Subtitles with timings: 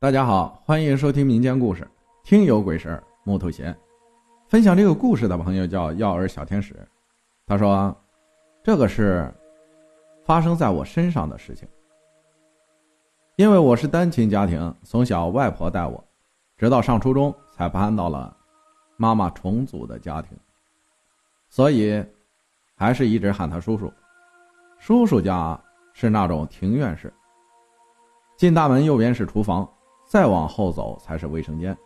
[0.00, 1.82] 大家好，欢迎收听民间故事
[2.22, 3.76] 《听有鬼事木头鞋。
[4.46, 6.72] 分享这个故事的朋友叫药儿小天使，
[7.44, 7.92] 他说
[8.62, 9.28] ：“这个是
[10.24, 11.66] 发生在我身上的事情。
[13.34, 16.02] 因为我是单亲家庭，从小外婆带我，
[16.56, 18.36] 直到上初中才搬到了
[18.96, 20.38] 妈妈重组的家庭，
[21.48, 22.00] 所以
[22.76, 23.92] 还是一直喊他叔叔。
[24.78, 25.60] 叔叔家
[25.92, 27.12] 是那种庭院式，
[28.36, 29.68] 进大门右边是厨房。”
[30.08, 31.76] 再往后走才是卫生间，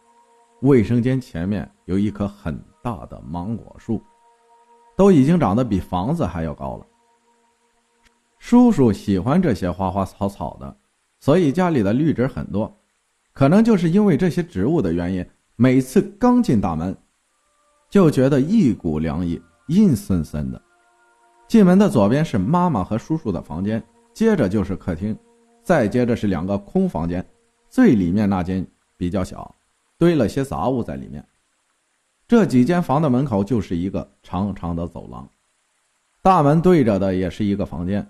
[0.60, 4.00] 卫生间前面有一棵很大的芒果树，
[4.96, 6.86] 都已经长得比房子还要高了。
[8.38, 10.76] 叔叔喜欢这些花花草草的，
[11.18, 12.72] 所以家里的绿植很多。
[13.32, 16.96] 可能就是因为这些植物的原因，每次刚进大门，
[17.90, 20.62] 就觉得一股凉意，阴森森的。
[21.48, 23.82] 进门的左边是妈妈和叔叔的房间，
[24.14, 25.16] 接着就是客厅，
[25.64, 27.24] 再接着是两个空房间。
[27.72, 28.66] 最里面那间
[28.98, 29.54] 比较小，
[29.96, 31.26] 堆了些杂物在里面。
[32.28, 35.26] 这几间房的门口就是一个长长的走廊，
[36.20, 38.06] 大门对着的也是一个房间。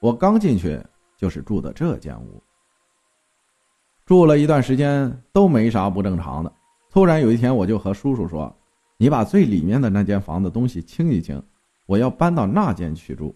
[0.00, 0.78] 我刚进去
[1.16, 2.42] 就是住的这间屋，
[4.04, 6.52] 住了一段时间都没啥不正常的。
[6.90, 8.54] 突然有一天，我就和叔叔说
[8.98, 11.42] ：“你把最里面的那间房的东西清一清，
[11.86, 13.34] 我要搬到那间去住。”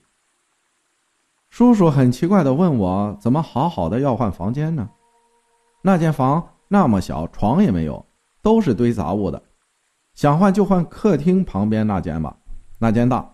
[1.48, 4.86] 叔叔很奇怪的问我：“怎么好好的要换房间呢？”
[5.86, 8.02] 那间房那么小，床也没有，
[8.40, 9.42] 都是堆杂物的。
[10.14, 12.34] 想换就换客厅旁边那间吧，
[12.78, 13.30] 那间大。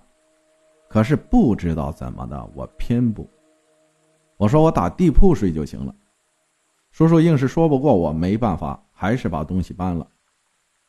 [0.89, 3.31] 可是不知道怎么的，我偏不。
[4.37, 5.95] 我说我打地铺睡就行了。
[6.91, 10.05] 叔叔硬是说不过我，没办法，还是把东西搬了。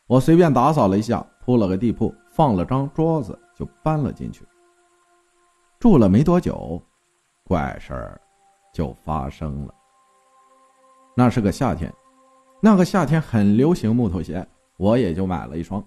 [0.08, 4.44] 我随便打扫了一下，铺了个地铺，放了张桌子，就搬了进去。
[5.80, 6.82] 住了没多久，
[7.44, 8.20] 怪事儿
[8.74, 9.76] 就发生了。
[11.16, 11.94] 那是个夏天，
[12.62, 14.46] 那个夏天很流行木头鞋，
[14.78, 15.84] 我也就买了一双。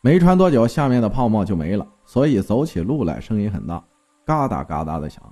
[0.00, 3.82] 没穿多久，下面的泡沫就没了，所以走起路来声音很大，
[4.24, 5.22] 嘎哒嘎哒的响。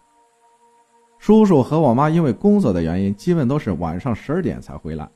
[1.18, 5.08] 叔叔和我妈因为工作的原因，基本都是晚上十二点才回来，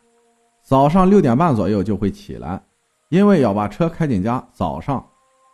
[0.62, 2.62] 早上六点半左右就会起来，
[3.08, 4.42] 因为要把车开进家。
[4.52, 5.04] 早上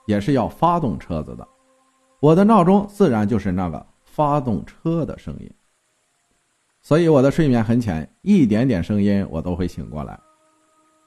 [0.06, 1.48] 也是要发动车子的，
[2.20, 5.50] 我的闹钟自然就是那个发动车的声音。
[6.86, 10.16] 所以我的睡眠很浅，一点点声音我都会醒过来，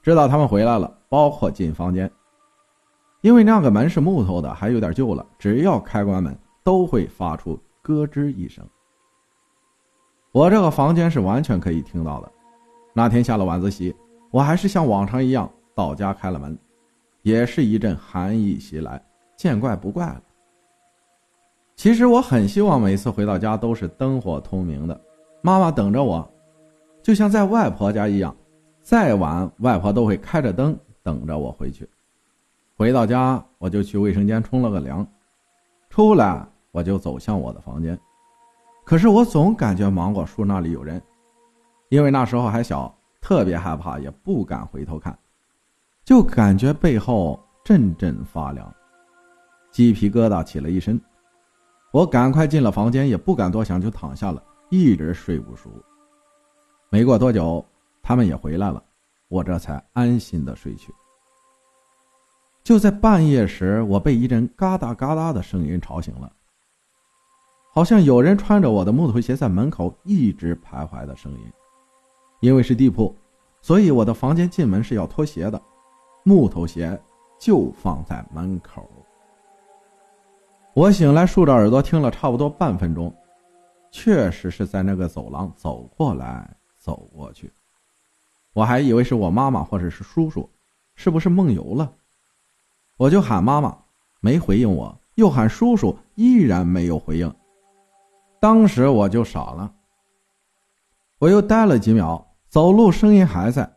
[0.02, 2.12] 知道他们回来了，包括进房间，
[3.22, 8.62] 因为那个门是木头的，还有点旧了，只要开关门都会发出咯吱一声。
[10.32, 12.30] 我这个房间是完全可以听到的。
[12.92, 13.96] 那天下了晚自习，
[14.30, 16.58] 我还是像往常一样到家开了门，
[17.22, 19.02] 也是一阵寒意袭来，
[19.34, 20.22] 见怪不怪了。
[21.74, 25.00] 其实我很希望每次回到家都是灯火通明的。
[25.42, 26.28] 妈妈等着我，
[27.02, 28.34] 就像在外婆家一样。
[28.82, 31.88] 再晚，外婆都会开着灯等着我回去。
[32.76, 35.06] 回到家，我就去卫生间冲了个凉，
[35.90, 37.98] 出来我就走向我的房间。
[38.84, 41.00] 可是我总感觉芒果树那里有人，
[41.90, 45.16] 因为那时候还小，特别害怕，也不敢回头看，
[46.04, 48.74] 就感觉背后阵阵发凉，
[49.70, 51.00] 鸡皮疙瘩起了一身。
[51.92, 54.42] 我赶快进了房间，也不敢多想，就躺下了。
[54.70, 55.68] 一直睡不熟，
[56.90, 57.64] 没过多久，
[58.02, 58.82] 他们也回来了，
[59.28, 60.94] 我这才安心的睡去。
[62.62, 66.30] 就在半夜时，我被一阵嘎哒嘎哒的声音吵醒了，
[67.72, 71.52] 好像有人穿着我的木头鞋在门口一直徘徊的声音。
[72.38, 73.14] 因为是地铺，
[73.60, 75.60] 所以我的房间进门是要脱鞋的，
[76.22, 76.98] 木头鞋
[77.38, 78.88] 就放在门口。
[80.74, 83.12] 我醒来，竖着耳朵听了差不多半分钟。
[83.90, 87.52] 确实是在那个走廊走过来走过去，
[88.52, 90.48] 我还以为是我妈妈或者是叔叔，
[90.94, 91.92] 是不是梦游了？
[92.96, 93.76] 我就喊妈妈，
[94.20, 97.34] 没回应我；又喊叔叔，依然没有回应。
[98.40, 99.74] 当时我就傻了。
[101.18, 103.70] 我又待了几秒，走路声音还在，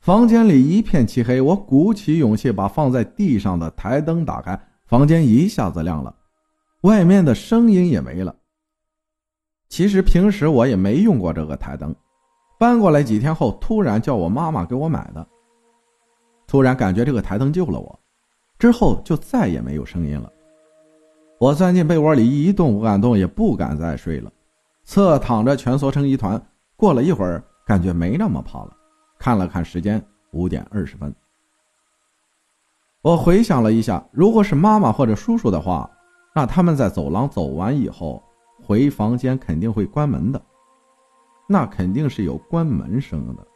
[0.00, 1.40] 房间里一片漆黑。
[1.40, 6.14] 我鼓起勇气把放在地上的台灯打开，房间一下子亮了，
[6.82, 8.36] 外面的声音也没了。
[9.68, 11.94] 其实平时我也没用过这个台灯，
[12.58, 15.26] 搬过来几天后，突然叫我妈妈给我买的。
[16.46, 18.00] 突然感觉这个台灯救了我，
[18.58, 20.32] 之后就再也没有声音了。
[21.38, 24.32] 我钻进被窝里一动不敢动，也不敢再睡了，
[24.84, 26.40] 侧躺着蜷缩成一团。
[26.76, 28.72] 过了一会儿，感觉没那么怕了，
[29.18, 31.12] 看了看时间，五点二十分。
[33.02, 35.90] 我回想了一下，如果是妈妈或者叔叔的话，
[36.34, 38.22] 那他们在走廊走完以后。
[38.66, 40.44] 回房间肯定会关门的，
[41.46, 43.46] 那肯定是有关门声的。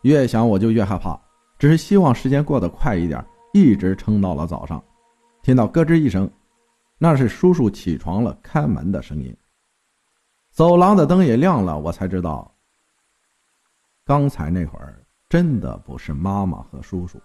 [0.00, 1.20] 越想我就越害怕，
[1.58, 3.22] 只是希望时间过得快一点，
[3.52, 4.82] 一直撑到了早上，
[5.42, 6.30] 听到咯吱一声，
[6.96, 9.36] 那是叔叔起床了开门的声音。
[10.52, 12.50] 走廊的灯也亮了，我才知道，
[14.06, 17.20] 刚才那会儿真的不是妈妈和叔叔。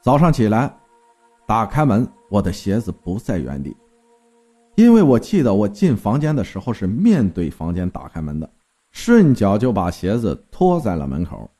[0.00, 0.74] 早上起来，
[1.46, 3.76] 打开门，我的鞋子不在原地，
[4.80, 8.48] 因为我记得我进房间的时候是面对房间打开门的，
[8.92, 11.50] 顺脚就把鞋子拖在了门口，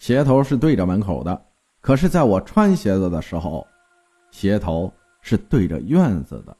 [0.00, 1.40] 鞋头是对着门口的。
[1.80, 3.64] 可是，在我穿鞋子的时候，
[4.32, 6.56] 鞋头是对着院子的，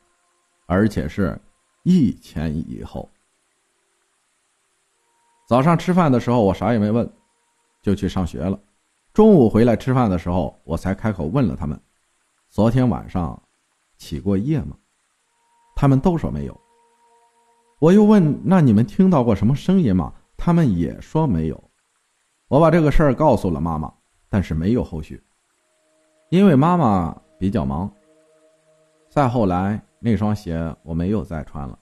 [0.67, 1.37] 而且是
[1.83, 3.11] 一前一后。
[5.49, 7.11] 早上吃饭的时候，我啥也没问，
[7.83, 8.57] 就去上学了。
[9.13, 11.79] 中午回来吃饭的时候，我才开口问了他们
[12.49, 13.43] ：“昨天晚上
[13.97, 14.77] 起过夜吗？”
[15.81, 16.61] 他们都说没有。
[17.79, 21.71] 我又问：“那你们听到过什么声音吗？”他们也说没有。
[22.49, 23.93] 我把这个事儿告诉了妈妈，
[24.29, 25.23] 但是没有后续，
[26.31, 27.89] 因为妈妈比较忙。
[29.09, 31.79] 再后来，那双鞋我没有再穿了，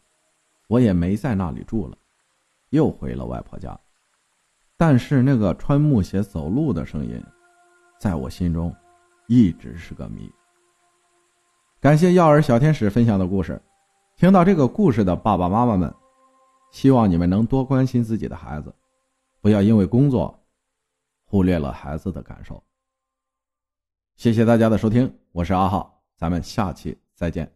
[0.68, 1.96] 我也没在那里住了，
[2.68, 3.78] 又回了外婆家。
[4.76, 7.18] 但是那个穿木鞋走路的声音，
[7.98, 8.74] 在我心中
[9.26, 10.30] 一直是个谜。
[11.80, 13.58] 感谢药儿小天使分享的故事，
[14.16, 15.94] 听到这个故事的爸爸妈妈们，
[16.72, 18.74] 希望你们能多关心自己的孩子，
[19.42, 20.42] 不要因为工作
[21.26, 22.64] 忽略了孩子的感受。
[24.14, 27.52] 谢谢大家的收听，我是阿浩，咱们下期再见。